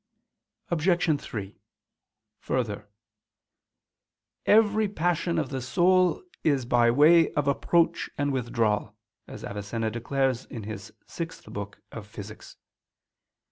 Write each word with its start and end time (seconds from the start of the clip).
Obj. 0.71 1.21
3: 1.21 1.61
Further, 2.39 2.89
"every 4.47 4.87
passion 4.87 5.37
of 5.37 5.49
the 5.49 5.61
soul 5.61 6.23
is 6.43 6.65
by 6.65 6.89
way 6.89 7.31
of 7.33 7.47
approach 7.47 8.09
and 8.17 8.33
withdrawal," 8.33 8.97
as 9.27 9.43
Avicenna 9.43 9.91
declares 9.91 10.45
in 10.45 10.63
his 10.63 10.91
sixth 11.05 11.45
book 11.53 11.81
of 11.91 12.11
_Physics. 12.11 12.55